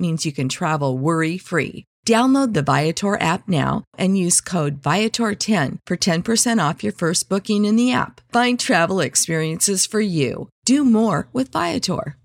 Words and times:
means 0.00 0.24
you 0.24 0.32
can 0.32 0.48
travel 0.48 0.96
worry 0.96 1.36
free. 1.38 1.84
Download 2.06 2.54
the 2.54 2.62
Viator 2.62 3.20
app 3.20 3.46
now 3.46 3.84
and 3.98 4.16
use 4.16 4.40
code 4.40 4.80
Viator10 4.80 5.78
for 5.86 5.96
10% 5.96 6.68
off 6.68 6.82
your 6.82 6.92
first 6.92 7.28
booking 7.28 7.64
in 7.66 7.76
the 7.76 7.92
app. 7.92 8.20
Find 8.32 8.58
travel 8.58 9.00
experiences 9.00 9.86
for 9.86 10.00
you. 10.00 10.48
Do 10.64 10.84
more 10.84 11.28
with 11.32 11.52
Viator. 11.52 12.16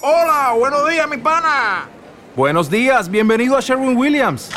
Hola, 0.00 0.54
buenos 0.58 0.88
días, 0.88 1.08
mi 1.08 1.16
pana. 1.16 1.88
Buenos 2.36 2.68
días, 2.68 3.08
bienvenido 3.08 3.56
a 3.56 3.62
Sherwin 3.62 3.96
Williams. 3.96 4.50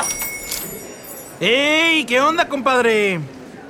¡Ey! 1.40 2.04
¿Qué 2.04 2.20
onda, 2.20 2.48
compadre? 2.48 3.20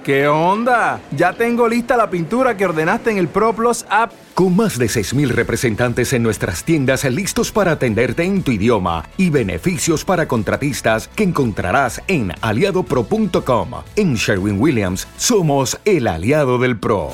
¿Qué 0.09 0.27
onda? 0.27 1.03
Ya 1.15 1.35
tengo 1.35 1.69
lista 1.69 1.95
la 1.95 2.09
pintura 2.09 2.57
que 2.57 2.65
ordenaste 2.65 3.11
en 3.11 3.19
el 3.19 3.29
ProPlus 3.29 3.85
app. 3.91 4.11
Con 4.33 4.57
más 4.57 4.79
de 4.79 4.87
6.000 4.87 5.29
representantes 5.29 6.15
en 6.15 6.23
nuestras 6.23 6.65
tiendas 6.65 7.05
listos 7.05 7.53
para 7.53 7.73
atenderte 7.73 8.23
en 8.23 8.43
tu 8.43 8.51
idioma 8.51 9.05
y 9.19 9.29
beneficios 9.29 10.07
para 10.07 10.27
contratistas 10.27 11.09
que 11.09 11.25
encontrarás 11.25 12.01
en 12.09 12.33
aliadopro.com. 12.41 13.69
En 13.97 14.15
Sherwin 14.15 14.59
Williams 14.59 15.07
somos 15.19 15.79
el 15.85 16.07
aliado 16.07 16.57
del 16.57 16.81
PRO. 16.81 17.11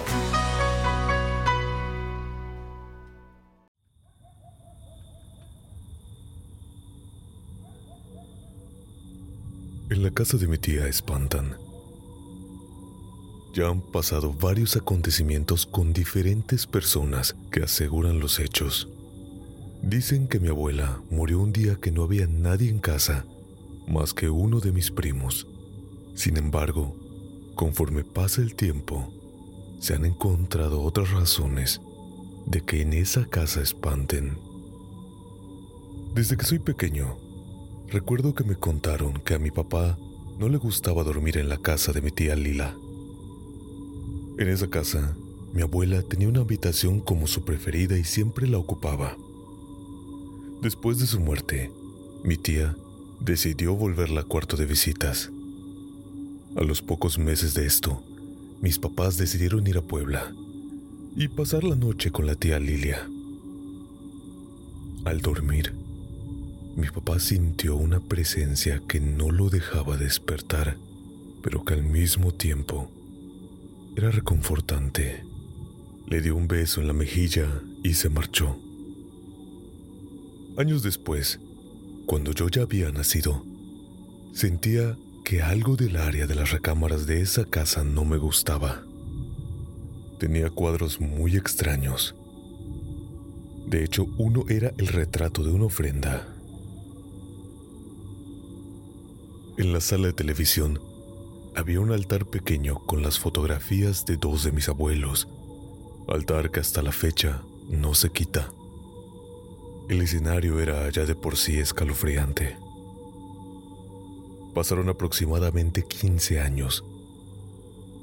En 9.90 10.00
la 10.04 10.12
casa 10.12 10.36
de 10.36 10.46
mi 10.46 10.58
tía 10.58 10.86
espantan. 10.86 11.56
Ya 13.54 13.68
han 13.68 13.80
pasado 13.80 14.32
varios 14.32 14.74
acontecimientos 14.74 15.64
con 15.64 15.92
diferentes 15.92 16.66
personas 16.66 17.36
que 17.52 17.62
aseguran 17.62 18.18
los 18.18 18.40
hechos. 18.40 18.88
Dicen 19.80 20.26
que 20.26 20.40
mi 20.40 20.48
abuela 20.48 21.00
murió 21.08 21.38
un 21.38 21.52
día 21.52 21.76
que 21.76 21.92
no 21.92 22.02
había 22.02 22.26
nadie 22.26 22.68
en 22.68 22.80
casa 22.80 23.24
más 23.86 24.12
que 24.12 24.28
uno 24.28 24.58
de 24.58 24.72
mis 24.72 24.90
primos. 24.90 25.46
Sin 26.16 26.36
embargo, 26.36 26.96
conforme 27.54 28.02
pasa 28.02 28.42
el 28.42 28.56
tiempo, 28.56 29.12
se 29.78 29.94
han 29.94 30.04
encontrado 30.04 30.82
otras 30.82 31.12
razones 31.12 31.80
de 32.46 32.60
que 32.60 32.82
en 32.82 32.92
esa 32.92 33.24
casa 33.26 33.62
espanten. 33.62 34.36
Desde 36.12 36.36
que 36.36 36.44
soy 36.44 36.58
pequeño, 36.58 37.18
recuerdo 37.86 38.34
que 38.34 38.42
me 38.42 38.56
contaron 38.56 39.20
que 39.20 39.34
a 39.34 39.38
mi 39.38 39.52
papá 39.52 39.96
no 40.40 40.48
le 40.48 40.56
gustaba 40.56 41.04
dormir 41.04 41.38
en 41.38 41.48
la 41.48 41.58
casa 41.58 41.92
de 41.92 42.02
mi 42.02 42.10
tía 42.10 42.34
Lila. 42.34 42.76
En 44.36 44.48
esa 44.48 44.68
casa, 44.68 45.16
mi 45.52 45.62
abuela 45.62 46.02
tenía 46.02 46.28
una 46.28 46.40
habitación 46.40 46.98
como 46.98 47.28
su 47.28 47.44
preferida 47.44 47.96
y 47.96 48.02
siempre 48.02 48.48
la 48.48 48.58
ocupaba. 48.58 49.16
Después 50.60 50.98
de 50.98 51.06
su 51.06 51.20
muerte, 51.20 51.70
mi 52.24 52.36
tía 52.36 52.74
decidió 53.20 53.76
volverla 53.76 54.22
a 54.22 54.24
cuarto 54.24 54.56
de 54.56 54.66
visitas. 54.66 55.30
A 56.56 56.64
los 56.64 56.82
pocos 56.82 57.16
meses 57.16 57.54
de 57.54 57.64
esto, 57.64 58.02
mis 58.60 58.80
papás 58.80 59.18
decidieron 59.18 59.64
ir 59.68 59.78
a 59.78 59.82
Puebla 59.82 60.34
y 61.14 61.28
pasar 61.28 61.62
la 61.62 61.76
noche 61.76 62.10
con 62.10 62.26
la 62.26 62.34
tía 62.34 62.58
Lilia. 62.58 63.08
Al 65.04 65.20
dormir, 65.20 65.74
mi 66.74 66.88
papá 66.88 67.20
sintió 67.20 67.76
una 67.76 68.00
presencia 68.00 68.82
que 68.88 68.98
no 68.98 69.30
lo 69.30 69.48
dejaba 69.48 69.96
despertar, 69.96 70.76
pero 71.40 71.64
que 71.64 71.74
al 71.74 71.84
mismo 71.84 72.32
tiempo 72.32 72.90
era 73.96 74.10
reconfortante. 74.10 75.24
Le 76.06 76.20
dio 76.20 76.36
un 76.36 76.48
beso 76.48 76.80
en 76.80 76.88
la 76.88 76.92
mejilla 76.92 77.62
y 77.82 77.94
se 77.94 78.08
marchó. 78.08 78.58
Años 80.56 80.82
después, 80.82 81.40
cuando 82.06 82.32
yo 82.32 82.48
ya 82.48 82.62
había 82.62 82.90
nacido, 82.90 83.44
sentía 84.32 84.98
que 85.24 85.42
algo 85.42 85.76
del 85.76 85.96
área 85.96 86.26
de 86.26 86.34
las 86.34 86.50
recámaras 86.50 87.06
de 87.06 87.20
esa 87.20 87.44
casa 87.44 87.84
no 87.84 88.04
me 88.04 88.18
gustaba. 88.18 88.84
Tenía 90.18 90.50
cuadros 90.50 91.00
muy 91.00 91.36
extraños. 91.36 92.14
De 93.66 93.84
hecho, 93.84 94.06
uno 94.18 94.44
era 94.48 94.72
el 94.76 94.88
retrato 94.88 95.42
de 95.42 95.50
una 95.50 95.66
ofrenda. 95.66 96.28
En 99.56 99.72
la 99.72 99.80
sala 99.80 100.08
de 100.08 100.12
televisión 100.12 100.80
había 101.56 101.80
un 101.80 101.92
altar 101.92 102.26
pequeño 102.26 102.84
con 102.84 103.02
las 103.02 103.18
fotografías 103.18 104.04
de 104.06 104.16
dos 104.16 104.42
de 104.42 104.52
mis 104.52 104.68
abuelos, 104.68 105.28
altar 106.08 106.50
que 106.50 106.60
hasta 106.60 106.82
la 106.82 106.92
fecha 106.92 107.42
no 107.68 107.94
se 107.94 108.10
quita. 108.10 108.52
El 109.88 110.02
escenario 110.02 110.58
era 110.60 110.88
ya 110.90 111.04
de 111.04 111.14
por 111.14 111.36
sí 111.36 111.58
escalofriante. 111.58 112.56
Pasaron 114.52 114.88
aproximadamente 114.88 115.84
15 115.86 116.40
años 116.40 116.84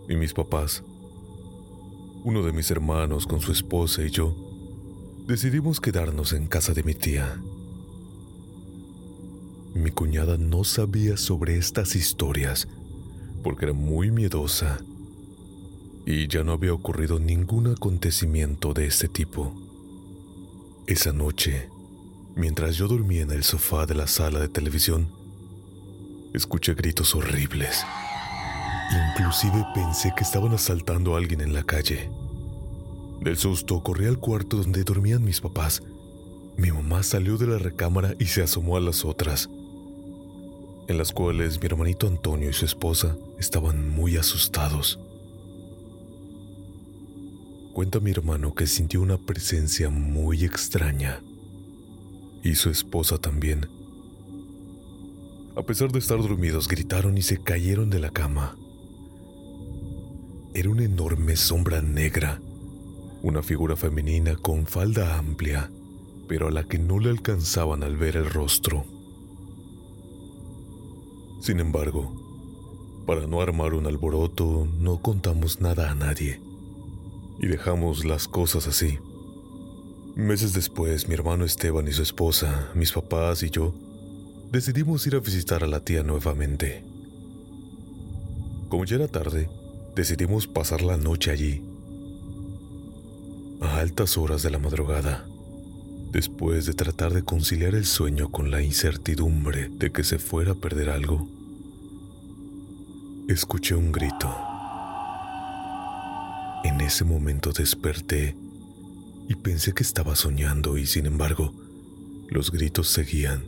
y 0.07 0.16
mis 0.16 0.33
papás, 0.33 0.83
uno 2.23 2.44
de 2.44 2.53
mis 2.53 2.72
hermanos 2.72 3.28
con 3.28 3.41
su 3.41 3.51
esposa 3.51 4.03
y 4.03 4.12
yo, 4.12 4.35
decidimos 5.28 5.79
quedarnos 5.79 6.33
en 6.33 6.47
casa 6.47 6.73
de 6.73 6.83
mi 6.83 6.94
tía. 6.94 7.41
Mi 9.73 9.91
cuñada 9.91 10.38
no 10.38 10.63
sabía 10.63 11.18
sobre 11.18 11.57
estas 11.57 11.95
historias 11.95 12.68
porque 13.41 13.66
era 13.66 13.74
muy 13.74 14.12
miedosa 14.12 14.79
y 16.06 16.28
ya 16.28 16.44
no 16.44 16.53
había 16.53 16.74
ocurrido 16.74 17.19
ningún 17.19 17.68
acontecimiento 17.68 18.74
de 18.74 18.88
este 18.88 19.07
tipo. 19.07 19.53
Esa 20.88 21.13
noche, 21.13 21.69
mientras 22.35 22.75
yo 22.75 22.88
dormía 22.88 23.22
en 23.22 23.31
el 23.31 23.44
sofá 23.44 23.85
de 23.85 23.96
la 23.96 24.07
sala 24.07 24.40
de 24.40 24.50
televisión, 24.50 25.12
escuché 26.34 26.74
gritos 26.74 27.16
horribles. 27.16 27.85
Inclusive 29.12 29.66
pensé 29.74 30.12
que 30.16 30.24
estaban 30.24 30.53
asaltando 30.53 31.16
a 31.16 31.18
alguien 31.18 31.41
en 31.41 31.53
la 31.53 31.63
calle. 31.63 32.09
Del 33.22 33.38
susto 33.38 33.81
corrí 33.84 34.06
al 34.06 34.19
cuarto 34.19 34.57
donde 34.57 34.84
dormían 34.84 35.24
mis 35.24 35.40
papás. 35.40 35.84
Mi 36.57 36.72
mamá 36.72 37.03
salió 37.03 37.38
de 37.38 37.47
la 37.47 37.57
recámara 37.57 38.16
y 38.19 38.25
se 38.25 38.41
asomó 38.41 38.75
a 38.75 38.81
las 38.81 39.06
otras 39.06 39.50
en 40.91 40.97
las 40.97 41.13
cuales 41.13 41.59
mi 41.59 41.66
hermanito 41.66 42.06
Antonio 42.06 42.50
y 42.50 42.53
su 42.53 42.66
esposa 42.66 43.18
estaban 43.40 43.90
muy 43.90 44.18
asustados. 44.18 45.00
Cuenta 47.74 48.02
mi 48.02 48.12
hermano 48.12 48.53
que 48.53 48.68
sintió 48.68 49.01
una 49.01 49.18
presencia 49.18 49.90
muy 49.90 50.44
extraña 50.44 51.24
y 52.44 52.56
su 52.56 52.69
esposa 52.69 53.18
también. 53.18 53.69
A 55.56 55.63
pesar 55.63 55.92
de 55.92 56.00
estar 56.00 56.18
dormidos, 56.18 56.68
gritaron 56.68 57.18
y 57.18 57.21
se 57.21 57.42
cayeron 57.42 57.89
de 57.89 58.00
la 58.00 58.10
cama. 58.10 58.57
Era 60.54 60.69
una 60.69 60.83
enorme 60.83 61.38
sombra 61.38 61.81
negra, 61.81 62.42
una 63.24 63.42
figura 63.42 63.77
femenina 63.77 64.36
con 64.36 64.66
falda 64.66 65.18
amplia, 65.18 65.71
pero 66.27 66.50
a 66.50 66.51
la 66.51 66.66
que 66.66 66.80
no 66.80 67.00
le 67.00 67.10
alcanzaban 67.10 67.83
al 67.83 67.95
ver 67.95 68.18
el 68.18 68.30
rostro. 68.30 69.00
Sin 71.42 71.60
embargo, 71.60 72.14
para 73.08 73.26
no 73.26 73.42
armar 73.42 73.74
un 73.74 73.88
alboroto, 73.88 74.68
no 74.78 75.02
contamos 75.02 75.60
nada 75.60 75.90
a 75.90 75.96
nadie 75.96 76.40
y 77.40 77.48
dejamos 77.48 78.06
las 78.06 78.28
cosas 78.28 78.68
así. 78.68 79.00
Meses 80.16 80.54
después, 80.54 81.08
mi 81.08 81.16
hermano 81.16 81.44
Esteban 81.44 81.88
y 81.88 81.94
su 81.94 82.04
esposa, 82.04 82.70
mis 82.76 82.92
papás 82.92 83.42
y 83.42 83.50
yo 83.50 83.74
decidimos 84.52 85.08
ir 85.08 85.16
a 85.16 85.20
visitar 85.20 85.64
a 85.64 85.68
la 85.68 85.84
tía 85.84 86.04
nuevamente. 86.04 86.86
Como 88.70 88.86
ya 88.86 88.98
era 88.98 89.08
tarde, 89.08 89.50
decidimos 89.96 90.46
pasar 90.46 90.84
la 90.84 90.98
noche 90.98 91.32
allí. 91.32 91.64
A 93.62 93.80
altas 93.80 94.16
horas 94.16 94.44
de 94.44 94.52
la 94.52 94.60
madrugada, 94.60 95.26
Después 96.12 96.66
de 96.66 96.74
tratar 96.74 97.13
de 97.13 97.24
conciliar 97.24 97.74
el 97.74 97.86
sueño 97.86 98.31
con 98.31 98.52
la 98.52 98.62
incertidumbre 98.62 99.69
de 99.69 99.94
que 99.94 100.04
se 100.04 100.19
fuera 100.19 100.52
a 100.52 100.56
perder 100.56 100.90
algo, 100.90 101.30
escuché 103.30 103.75
un 103.75 103.94
grito. 103.94 104.30
En 106.66 106.81
ese 106.81 107.06
momento 107.06 107.54
desperté 107.54 108.36
y 109.30 109.36
pensé 109.36 109.72
que 109.72 109.84
estaba 109.84 110.18
soñando 110.18 110.78
y 110.78 110.86
sin 110.86 111.06
embargo 111.06 111.54
los 112.28 112.52
gritos 112.52 112.90
seguían. 112.90 113.46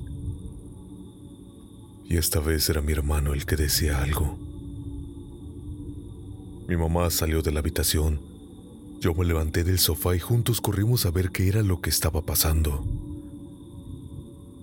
Y 2.06 2.16
esta 2.16 2.40
vez 2.40 2.70
era 2.70 2.82
mi 2.82 2.94
hermano 2.94 3.34
el 3.34 3.46
que 3.46 3.58
decía 3.58 4.02
algo. 4.02 4.40
Mi 6.70 6.78
mamá 6.78 7.10
salió 7.10 7.42
de 7.42 7.52
la 7.52 7.60
habitación. 7.60 8.33
Yo 9.04 9.14
me 9.14 9.26
levanté 9.26 9.66
del 9.66 9.80
sofá 9.80 10.16
y 10.16 10.20
juntos 10.20 10.62
corrimos 10.62 11.06
a 11.06 11.12
ver 11.12 11.32
qué 11.32 11.50
era 11.50 11.62
lo 11.62 11.82
que 11.82 11.90
estaba 11.90 12.22
pasando. 12.22 12.86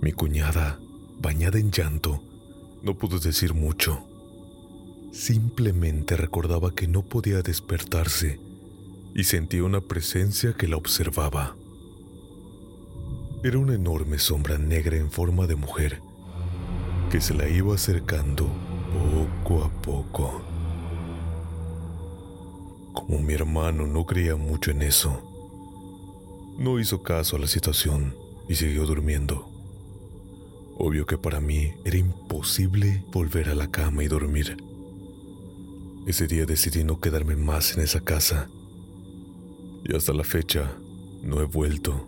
Mi 0.00 0.12
cuñada, 0.12 0.80
bañada 1.20 1.58
en 1.58 1.70
llanto, 1.70 2.22
no 2.82 2.96
pudo 2.96 3.18
decir 3.18 3.52
mucho. 3.52 4.02
Simplemente 5.12 6.16
recordaba 6.16 6.74
que 6.74 6.88
no 6.88 7.02
podía 7.02 7.42
despertarse 7.42 8.40
y 9.14 9.24
sentía 9.24 9.62
una 9.62 9.82
presencia 9.82 10.54
que 10.54 10.68
la 10.68 10.78
observaba. 10.78 11.54
Era 13.44 13.58
una 13.58 13.74
enorme 13.74 14.18
sombra 14.18 14.56
negra 14.56 14.96
en 14.96 15.10
forma 15.10 15.46
de 15.46 15.56
mujer 15.56 16.00
que 17.10 17.20
se 17.20 17.34
la 17.34 17.46
iba 17.46 17.74
acercando 17.74 18.48
poco 19.44 19.64
a 19.64 19.82
poco. 19.82 20.49
Como 22.92 23.20
mi 23.20 23.34
hermano 23.34 23.86
no 23.86 24.04
creía 24.06 24.36
mucho 24.36 24.70
en 24.70 24.82
eso, 24.82 25.30
no 26.58 26.78
hizo 26.78 27.02
caso 27.02 27.36
a 27.36 27.38
la 27.38 27.46
situación 27.46 28.14
y 28.48 28.54
siguió 28.54 28.84
durmiendo. 28.84 29.48
Obvio 30.76 31.06
que 31.06 31.18
para 31.18 31.40
mí 31.40 31.72
era 31.84 31.96
imposible 31.96 33.04
volver 33.12 33.48
a 33.48 33.54
la 33.54 33.70
cama 33.70 34.02
y 34.02 34.08
dormir. 34.08 34.56
Ese 36.06 36.26
día 36.26 36.46
decidí 36.46 36.84
no 36.84 37.00
quedarme 37.00 37.36
más 37.36 37.76
en 37.76 37.82
esa 37.82 38.00
casa 38.00 38.50
y 39.84 39.94
hasta 39.94 40.12
la 40.12 40.24
fecha 40.24 40.76
no 41.22 41.40
he 41.40 41.44
vuelto. 41.44 42.06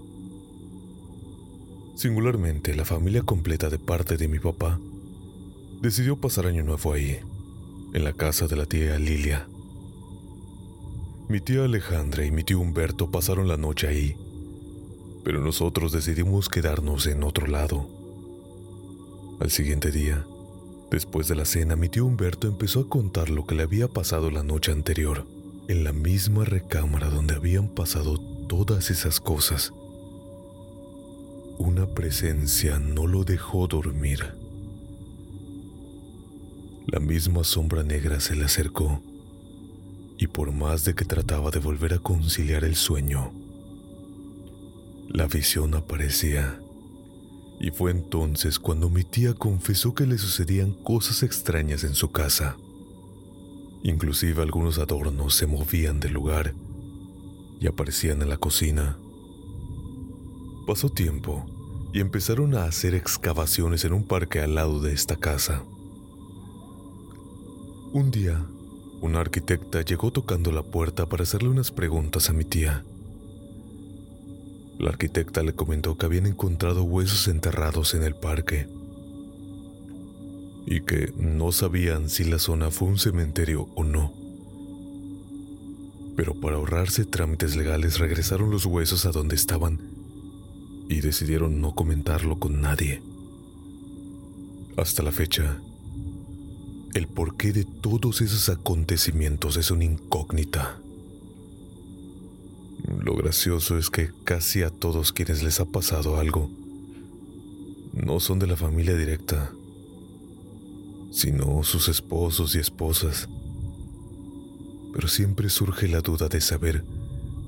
Singularmente, 1.95 2.75
la 2.75 2.85
familia 2.85 3.23
completa 3.23 3.69
de 3.69 3.79
parte 3.79 4.17
de 4.17 4.29
mi 4.29 4.39
papá 4.39 4.81
decidió 5.81 6.21
pasar 6.21 6.47
año 6.47 6.63
nuevo 6.63 6.93
ahí, 6.93 7.21
en 7.93 8.05
la 8.05 8.13
casa 8.13 8.49
de 8.49 8.57
la 8.57 8.67
tía 8.67 8.99
Lilia. 8.99 9.49
Mi 11.33 11.41
tía 11.41 11.65
Alejandra 11.65 12.27
y 12.27 12.31
mi 12.31 12.45
tío 12.45 12.61
Humberto 12.61 13.11
pasaron 13.11 13.49
la 13.49 13.57
noche 13.57 13.89
ahí, 13.89 14.17
pero 15.25 15.41
nosotros 15.41 15.91
decidimos 15.91 16.51
quedarnos 16.51 17.07
en 17.07 17.23
otro 17.23 17.47
lado. 17.47 17.89
Al 19.41 19.51
siguiente 19.51 19.91
día, 19.91 20.27
después 20.91 21.29
de 21.29 21.35
la 21.35 21.47
cena, 21.47 21.75
mi 21.75 21.89
tío 21.89 22.05
Humberto 22.05 22.49
empezó 22.49 22.81
a 22.81 22.89
contar 22.91 23.31
lo 23.31 23.47
que 23.47 23.55
le 23.55 23.63
había 23.63 23.89
pasado 23.89 24.31
la 24.31 24.43
noche 24.43 24.73
anterior 24.73 25.27
en 25.69 25.85
la 25.85 25.95
misma 25.95 26.45
recámara 26.45 27.09
donde 27.09 27.35
habían 27.35 27.69
pasado 27.69 28.19
todas 28.47 28.91
esas 28.91 29.19
cosas. 29.19 29.73
Una 31.57 31.87
presencia 31.95 32.79
no 32.79 33.07
lo 33.07 33.25
dejó 33.25 33.69
dormir. 33.69 34.35
La 36.89 37.01
misma 37.01 37.43
sombra 37.43 37.83
negra 37.83 38.21
se 38.21 38.37
le 38.37 38.45
acercó 38.45 39.01
y 40.23 40.29
por 40.29 40.53
más 40.53 40.85
de 40.85 40.95
que 40.95 41.05
trataba 41.05 41.51
de 41.51 41.59
volver 41.59 41.95
a 41.95 41.99
conciliar 41.99 42.63
el 42.63 42.77
sueño, 42.77 43.33
la 45.09 45.27
visión 45.27 45.75
aparecía. 45.75 46.63
Y 47.59 47.73
fue 47.73 47.91
entonces 47.91 48.61
cuando 48.61 48.89
mi 48.89 49.03
tía 49.03 49.35
confesó 49.35 49.97
que 49.97 50.07
le 50.07 50.19
sucedían 50.19 50.75
cosas 50.75 51.25
extrañas 51.25 51.83
en 51.83 51.95
su 51.95 52.13
casa. 52.13 52.57
Inclusive 53.83 54.41
algunos 54.41 54.79
adornos 54.79 55.35
se 55.35 55.49
movían 55.49 55.99
del 55.99 56.13
lugar 56.13 56.55
y 57.59 57.67
aparecían 57.67 58.23
en 58.23 58.29
la 58.29 58.37
cocina. 58.37 58.97
Pasó 60.69 60.89
tiempo 60.89 61.47
y 61.93 61.99
empezaron 61.99 62.55
a 62.55 62.67
hacer 62.67 62.95
excavaciones 62.95 63.85
en 63.85 63.93
un 63.93 64.07
parque 64.07 64.39
al 64.39 64.55
lado 64.55 64.81
de 64.81 64.93
esta 64.93 65.17
casa. 65.17 65.65
Un 67.93 68.13
día, 68.13 68.47
una 69.03 69.21
arquitecta 69.21 69.83
llegó 69.83 70.13
tocando 70.13 70.53
la 70.53 70.63
puerta 70.63 71.09
para 71.09 71.25
hacerle 71.25 71.49
unas 71.49 71.73
preguntas 71.73 72.31
a 72.31 72.33
mi 72.33 72.45
tía. 72.45 72.85
La 74.79 74.91
arquitecta 74.91 75.43
le 75.43 75.55
comentó 75.55 75.99
que 75.99 76.07
habían 76.07 76.27
encontrado 76.27 76.85
huesos 76.85 77.27
enterrados 77.27 77.95
en 77.95 78.05
el 78.05 78.15
parque 78.15 78.69
y 80.67 80.83
que 80.83 81.13
no 81.17 81.51
sabían 81.51 82.09
si 82.09 82.23
la 82.23 82.39
zona 82.39 82.71
fue 82.71 82.89
un 82.89 82.99
cementerio 82.99 83.69
o 83.75 83.83
no. 83.83 84.15
Pero 86.17 86.35
para 86.35 86.57
ahorrarse 86.57 87.05
trámites 87.05 87.57
legales 87.57 87.99
regresaron 87.99 88.51
los 88.51 88.67
huesos 88.67 89.05
a 89.05 89.11
donde 89.11 89.35
estaban 89.35 89.81
y 90.89 91.01
decidieron 91.01 91.61
no 91.61 91.75
comentarlo 91.75 92.39
con 92.39 92.61
nadie. 92.61 93.03
Hasta 94.77 95.03
la 95.03 95.11
fecha, 95.11 95.61
el 96.95 97.09
porqué 97.09 97.53
de 97.53 97.65
todos 97.65 98.21
esos 98.21 98.49
acontecimientos 98.49 99.57
es 99.57 99.71
una 99.71 99.85
incógnita. 99.85 100.79
Lo 103.01 103.17
gracioso 103.17 103.79
es 103.79 103.91
que 103.91 104.11
casi 104.25 104.63
a 104.63 104.71
todos 104.71 105.13
quienes 105.13 105.43
les 105.43 105.61
ha 105.61 105.65
pasado 105.65 106.19
algo 106.19 106.51
no 107.93 108.21
son 108.21 108.39
de 108.39 108.47
la 108.47 108.57
familia 108.57 108.97
directa 108.97 109.53
sino 111.13 111.63
sus 111.63 111.89
esposos 111.89 112.57
y 112.57 112.59
esposas. 112.59 113.29
Pero 114.95 115.09
siempre 115.09 115.51
surge 115.51 115.87
la 115.87 116.01
duda 116.01 116.29
de 116.29 116.41
saber 116.41 116.85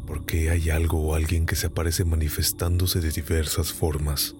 por 0.07 0.27
qué 0.27 0.51
hay 0.51 0.71
algo 0.71 1.01
o 1.01 1.15
alguien 1.15 1.47
que 1.47 1.57
se 1.57 1.69
aparece 1.69 2.05
manifestándose 2.05 3.01
de 3.01 3.11
diversas 3.11 3.73
formas. 3.73 4.37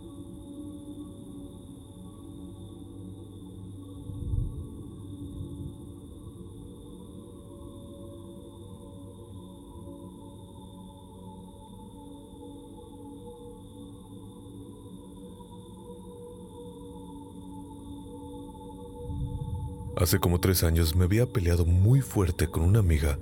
Hace 20.05 20.19
como 20.19 20.39
tres 20.39 20.65
años 20.65 20.95
me 20.95 21.05
había 21.05 21.25
peleado 21.25 21.65
muy 21.65 22.03
fuerte 22.03 22.47
con 22.47 22.63
una 22.63 22.81
amiga 22.81 23.19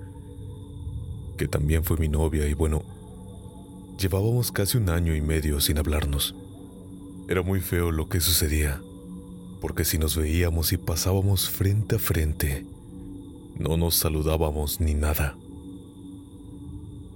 que 1.38 1.46
también 1.46 1.84
fue 1.84 1.96
mi 1.96 2.08
novia 2.08 2.48
y 2.48 2.54
bueno, 2.54 2.82
llevábamos 4.00 4.50
casi 4.50 4.78
un 4.78 4.90
año 4.90 5.14
y 5.14 5.20
medio 5.20 5.60
sin 5.60 5.78
hablarnos. 5.78 6.34
Era 7.28 7.42
muy 7.42 7.60
feo 7.60 7.92
lo 7.92 8.08
que 8.08 8.20
sucedía, 8.20 8.82
porque 9.60 9.84
si 9.84 9.96
nos 9.96 10.16
veíamos 10.16 10.72
y 10.72 10.76
pasábamos 10.76 11.48
frente 11.48 11.94
a 11.94 11.98
frente, 12.00 12.66
no 13.56 13.76
nos 13.76 13.94
saludábamos 13.94 14.80
ni 14.80 14.94
nada. 14.94 15.38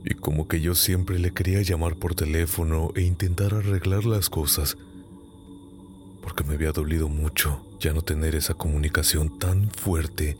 Y 0.04 0.14
como 0.14 0.46
que 0.46 0.61
yo 0.61 0.76
siempre 0.76 1.18
le 1.18 1.32
quería 1.32 1.61
llamar 1.62 1.96
por 1.96 2.14
teléfono 2.14 2.92
e 2.94 3.02
intentar 3.02 3.52
arreglar 3.52 4.04
las 4.04 4.30
cosas, 4.30 4.76
porque 6.26 6.42
me 6.42 6.54
había 6.54 6.73
dolido 6.73 7.09
mucho 7.09 7.64
ya 7.78 7.92
no 7.92 8.02
tener 8.02 8.35
esa 8.35 8.54
comunicación 8.54 9.38
tan 9.38 9.71
fuerte 9.71 10.37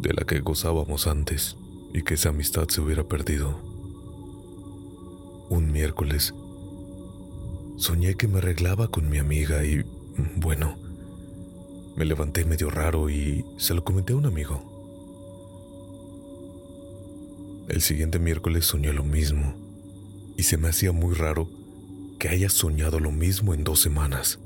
de 0.00 0.14
la 0.14 0.24
que 0.24 0.40
gozábamos 0.40 1.06
antes 1.06 1.58
y 1.92 2.00
que 2.00 2.14
esa 2.14 2.30
amistad 2.30 2.66
se 2.68 2.80
hubiera 2.80 3.04
perdido. 3.04 3.60
Un 5.50 5.70
miércoles 5.70 6.32
soñé 7.76 8.14
que 8.14 8.26
me 8.26 8.38
arreglaba 8.38 8.88
con 8.88 9.10
mi 9.10 9.18
amiga 9.18 9.66
y, 9.66 9.84
bueno, 10.36 10.78
me 11.94 12.06
levanté 12.06 12.46
medio 12.46 12.70
raro 12.70 13.10
y 13.10 13.44
se 13.58 13.74
lo 13.74 13.84
comenté 13.84 14.14
a 14.14 14.16
un 14.16 14.24
amigo. 14.24 14.62
El 17.68 17.82
siguiente 17.82 18.18
miércoles 18.18 18.64
soñé 18.64 18.94
lo 18.94 19.04
mismo 19.04 19.52
y 20.38 20.44
se 20.44 20.56
me 20.56 20.68
hacía 20.68 20.92
muy 20.92 21.14
raro 21.14 21.50
que 22.18 22.30
haya 22.30 22.48
soñado 22.48 22.98
lo 22.98 23.12
mismo 23.12 23.52
en 23.52 23.62
dos 23.62 23.80
semanas. 23.80 24.38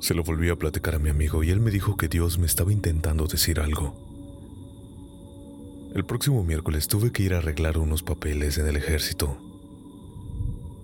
Se 0.00 0.14
lo 0.14 0.22
volví 0.22 0.48
a 0.48 0.56
platicar 0.56 0.94
a 0.94 0.98
mi 0.98 1.10
amigo 1.10 1.42
y 1.42 1.50
él 1.50 1.60
me 1.60 1.70
dijo 1.70 1.96
que 1.96 2.08
Dios 2.08 2.38
me 2.38 2.46
estaba 2.46 2.72
intentando 2.72 3.26
decir 3.26 3.60
algo. 3.60 3.94
El 5.94 6.04
próximo 6.04 6.44
miércoles 6.44 6.86
tuve 6.86 7.10
que 7.10 7.24
ir 7.24 7.34
a 7.34 7.38
arreglar 7.38 7.78
unos 7.78 8.02
papeles 8.02 8.58
en 8.58 8.66
el 8.66 8.76
ejército. 8.76 9.36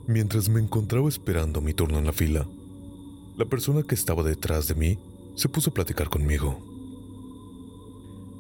Mientras 0.07 0.49
me 0.49 0.61
encontraba 0.61 1.09
esperando 1.09 1.61
mi 1.61 1.75
turno 1.75 1.99
en 1.99 2.07
la 2.07 2.13
fila, 2.13 2.47
la 3.37 3.45
persona 3.45 3.83
que 3.83 3.95
estaba 3.95 4.23
detrás 4.23 4.67
de 4.67 4.75
mí 4.75 4.99
se 5.37 5.49
puso 5.49 5.71
a 5.71 5.75
platicar 5.75 6.09
conmigo. 6.09 6.59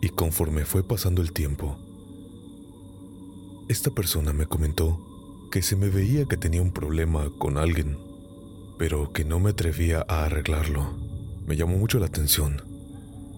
Y 0.00 0.09
conforme 0.09 0.64
fue 0.64 0.83
pasando 0.83 1.23
el 1.23 1.33
tiempo, 1.33 1.78
esta 3.69 3.90
persona 3.90 4.33
me 4.33 4.47
comentó 4.47 5.49
que 5.50 5.62
se 5.62 5.76
me 5.76 5.88
veía 5.88 6.26
que 6.26 6.37
tenía 6.37 6.61
un 6.61 6.73
problema 6.73 7.31
con 7.38 7.57
alguien, 7.59 7.97
pero 8.78 9.12
que 9.12 9.25
no 9.25 9.40
me 9.40 9.50
atrevía 9.50 10.04
a 10.09 10.25
arreglarlo. 10.25 10.99
Me 11.47 11.57
llamó 11.57 11.76
mucho 11.76 11.99
la 11.99 12.07
atención 12.07 12.62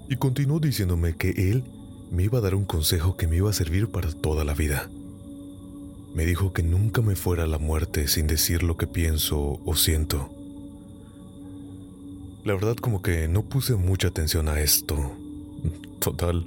y 0.09 0.17
continuó 0.17 0.61
diciéndome 0.61 1.17
que 1.17 1.31
él 1.31 1.65
me 2.11 2.23
iba 2.25 2.39
a 2.39 2.41
dar 2.41 2.55
un 2.55 2.65
consejo 2.65 3.17
que 3.17 3.27
me 3.27 3.37
iba 3.37 3.51
a 3.51 3.55
servir 3.55 3.89
para 3.89 4.13
toda 4.13 4.45
la 4.45 4.55
vida. 4.55 4.89
Me 6.15 6.25
dijo 6.25 6.53
que 6.53 6.63
nunca 6.63 7.03
me 7.03 7.17
fuera 7.17 7.45
a 7.45 7.49
la 7.49 7.59
muerte 7.59 8.09
sin 8.09 8.27
decir 8.27 8.63
lo 8.63 8.77
que 8.77 8.87
pienso 8.87 9.61
o 9.65 9.75
siento. 9.75 10.31
La 12.45 12.55
verdad 12.55 12.77
como 12.77 13.03
que 13.03 13.29
no 13.29 13.43
puse 13.43 13.75
mucha 13.75 14.09
atención 14.09 14.49
a 14.49 14.61
esto. 14.61 15.17
Total, 15.99 16.47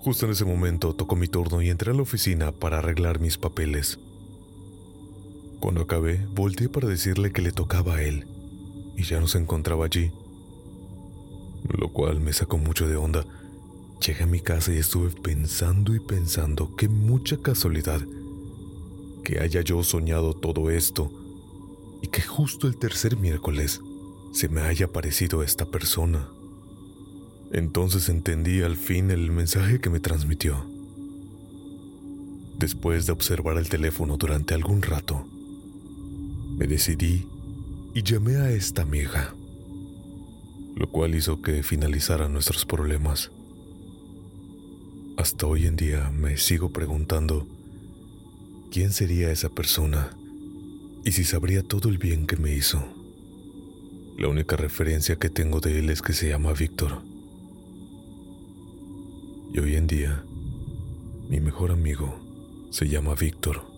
justo 0.00 0.26
en 0.26 0.32
ese 0.32 0.44
momento 0.44 0.94
tocó 0.94 1.16
mi 1.16 1.28
turno 1.28 1.62
y 1.62 1.70
entré 1.70 1.92
a 1.92 1.94
la 1.94 2.02
oficina 2.02 2.52
para 2.52 2.78
arreglar 2.78 3.20
mis 3.20 3.38
papeles. 3.38 3.98
Cuando 5.64 5.80
acabé, 5.80 6.20
volteé 6.34 6.68
para 6.68 6.88
decirle 6.88 7.32
que 7.32 7.40
le 7.40 7.50
tocaba 7.50 7.94
a 7.94 8.02
él 8.02 8.26
y 8.98 9.02
ya 9.04 9.18
no 9.18 9.26
se 9.26 9.38
encontraba 9.38 9.86
allí, 9.86 10.12
lo 11.66 11.90
cual 11.90 12.20
me 12.20 12.34
sacó 12.34 12.58
mucho 12.58 12.86
de 12.86 12.96
onda. 12.96 13.24
Llegué 14.06 14.24
a 14.24 14.26
mi 14.26 14.40
casa 14.40 14.74
y 14.74 14.76
estuve 14.76 15.08
pensando 15.22 15.94
y 15.94 16.00
pensando 16.00 16.76
qué 16.76 16.90
mucha 16.90 17.38
casualidad 17.38 18.02
que 19.24 19.40
haya 19.40 19.62
yo 19.62 19.82
soñado 19.82 20.34
todo 20.34 20.70
esto 20.70 21.10
y 22.02 22.08
que 22.08 22.20
justo 22.20 22.68
el 22.68 22.76
tercer 22.76 23.16
miércoles 23.16 23.80
se 24.34 24.50
me 24.50 24.60
haya 24.60 24.84
aparecido 24.84 25.42
esta 25.42 25.64
persona. 25.64 26.28
Entonces 27.52 28.10
entendí 28.10 28.60
al 28.60 28.76
fin 28.76 29.10
el 29.10 29.30
mensaje 29.30 29.80
que 29.80 29.88
me 29.88 30.00
transmitió. 30.00 30.62
Después 32.58 33.06
de 33.06 33.12
observar 33.12 33.56
el 33.56 33.70
teléfono 33.70 34.18
durante 34.18 34.52
algún 34.52 34.82
rato, 34.82 35.26
me 36.56 36.66
decidí 36.66 37.26
y 37.94 38.02
llamé 38.02 38.36
a 38.36 38.50
esta 38.50 38.82
amiga, 38.82 39.34
lo 40.76 40.88
cual 40.90 41.14
hizo 41.14 41.42
que 41.42 41.62
finalizaran 41.62 42.32
nuestros 42.32 42.64
problemas. 42.64 43.30
Hasta 45.16 45.46
hoy 45.46 45.66
en 45.66 45.76
día 45.76 46.10
me 46.10 46.36
sigo 46.36 46.72
preguntando 46.72 47.46
quién 48.70 48.92
sería 48.92 49.30
esa 49.30 49.48
persona 49.48 50.10
y 51.04 51.12
si 51.12 51.24
sabría 51.24 51.62
todo 51.62 51.88
el 51.88 51.98
bien 51.98 52.26
que 52.26 52.36
me 52.36 52.54
hizo. 52.54 52.82
La 54.16 54.28
única 54.28 54.56
referencia 54.56 55.16
que 55.16 55.30
tengo 55.30 55.60
de 55.60 55.80
él 55.80 55.90
es 55.90 56.02
que 56.02 56.12
se 56.12 56.28
llama 56.28 56.52
Víctor. 56.52 57.02
Y 59.52 59.58
hoy 59.58 59.74
en 59.74 59.86
día, 59.86 60.24
mi 61.28 61.40
mejor 61.40 61.72
amigo 61.72 62.20
se 62.70 62.88
llama 62.88 63.14
Víctor. 63.14 63.73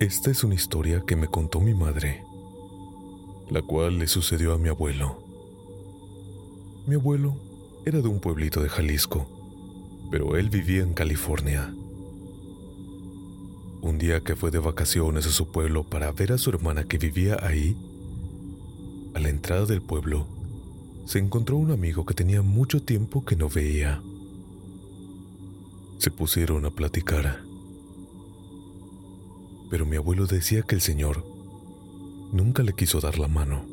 Esta 0.00 0.30
es 0.30 0.44
una 0.44 0.54
historia 0.54 1.02
que 1.04 1.16
me 1.16 1.26
contó 1.26 1.58
mi 1.58 1.74
madre, 1.74 2.24
la 3.50 3.62
cual 3.62 3.98
le 3.98 4.06
sucedió 4.06 4.52
a 4.52 4.58
mi 4.58 4.68
abuelo. 4.68 5.24
Mi 6.86 6.94
abuelo 6.94 7.34
era 7.84 8.00
de 8.00 8.06
un 8.06 8.20
pueblito 8.20 8.62
de 8.62 8.68
Jalisco, 8.68 9.28
pero 10.08 10.36
él 10.36 10.50
vivía 10.50 10.84
en 10.84 10.94
California. 10.94 11.74
Un 13.82 13.98
día 13.98 14.20
que 14.20 14.36
fue 14.36 14.52
de 14.52 14.60
vacaciones 14.60 15.26
a 15.26 15.30
su 15.30 15.50
pueblo 15.50 15.82
para 15.82 16.12
ver 16.12 16.30
a 16.30 16.38
su 16.38 16.50
hermana 16.50 16.84
que 16.84 16.98
vivía 16.98 17.36
ahí, 17.42 17.76
a 19.14 19.18
la 19.18 19.30
entrada 19.30 19.66
del 19.66 19.82
pueblo, 19.82 20.28
se 21.06 21.18
encontró 21.18 21.56
un 21.56 21.72
amigo 21.72 22.06
que 22.06 22.14
tenía 22.14 22.40
mucho 22.42 22.84
tiempo 22.84 23.24
que 23.24 23.34
no 23.34 23.48
veía. 23.48 24.00
Se 25.98 26.12
pusieron 26.12 26.66
a 26.66 26.70
platicar 26.70 27.47
pero 29.70 29.86
mi 29.86 29.96
abuelo 29.96 30.26
decía 30.26 30.62
que 30.62 30.74
el 30.74 30.80
Señor 30.80 31.24
nunca 32.32 32.62
le 32.62 32.72
quiso 32.72 33.00
dar 33.00 33.18
la 33.18 33.28
mano. 33.28 33.64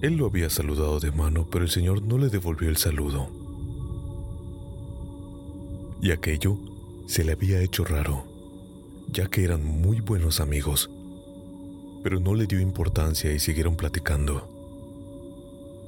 Él 0.00 0.16
lo 0.16 0.26
había 0.26 0.48
saludado 0.48 1.00
de 1.00 1.10
mano, 1.10 1.48
pero 1.50 1.64
el 1.64 1.70
Señor 1.70 2.02
no 2.02 2.18
le 2.18 2.28
devolvió 2.28 2.68
el 2.68 2.76
saludo. 2.76 3.30
Y 6.00 6.12
aquello 6.12 6.56
se 7.06 7.24
le 7.24 7.32
había 7.32 7.60
hecho 7.60 7.84
raro, 7.84 8.24
ya 9.08 9.28
que 9.28 9.42
eran 9.42 9.64
muy 9.64 10.00
buenos 10.00 10.38
amigos, 10.40 10.88
pero 12.04 12.20
no 12.20 12.34
le 12.34 12.46
dio 12.46 12.60
importancia 12.60 13.32
y 13.32 13.40
siguieron 13.40 13.76
platicando. 13.76 14.48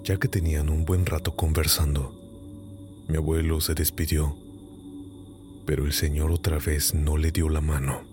Ya 0.02 0.16
que 0.16 0.26
tenían 0.26 0.70
un 0.70 0.84
buen 0.84 1.06
rato 1.06 1.36
conversando, 1.36 2.16
mi 3.06 3.16
abuelo 3.16 3.60
se 3.60 3.74
despidió, 3.74 4.36
pero 5.66 5.84
el 5.84 5.92
Señor 5.92 6.32
otra 6.32 6.58
vez 6.58 6.94
no 6.94 7.16
le 7.16 7.30
dio 7.30 7.48
la 7.48 7.60
mano. 7.60 8.09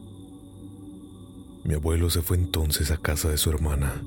Mi 1.68 1.74
abuelo 1.74 2.10
se 2.10 2.22
fue 2.22 2.38
entonces 2.38 2.92
a 2.92 2.98
casa 2.98 3.30
de 3.30 3.38
su 3.38 3.50
hermana. 3.50 4.02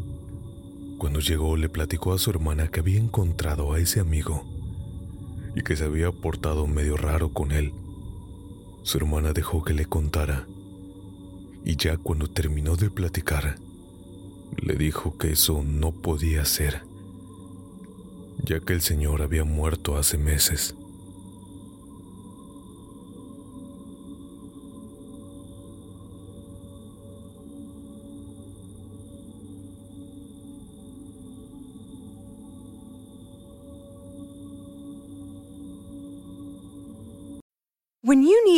Cuando 0.96 1.20
llegó 1.20 1.58
le 1.58 1.68
platicó 1.68 2.14
a 2.14 2.18
su 2.18 2.30
hermana 2.30 2.68
que 2.68 2.80
había 2.80 2.98
encontrado 2.98 3.74
a 3.74 3.78
ese 3.78 4.00
amigo 4.00 4.46
y 5.54 5.60
que 5.60 5.76
se 5.76 5.84
había 5.84 6.10
portado 6.10 6.66
medio 6.66 6.96
raro 6.96 7.34
con 7.34 7.52
él. 7.52 7.74
Su 8.82 8.96
hermana 8.96 9.34
dejó 9.34 9.62
que 9.62 9.74
le 9.74 9.84
contara 9.84 10.46
y 11.62 11.76
ya 11.76 11.98
cuando 11.98 12.30
terminó 12.30 12.76
de 12.76 12.88
platicar, 12.88 13.56
le 14.56 14.74
dijo 14.76 15.18
que 15.18 15.32
eso 15.32 15.62
no 15.62 15.92
podía 15.92 16.46
ser, 16.46 16.82
ya 18.42 18.60
que 18.60 18.72
el 18.72 18.80
señor 18.80 19.20
había 19.20 19.44
muerto 19.44 19.98
hace 19.98 20.16
meses. 20.16 20.74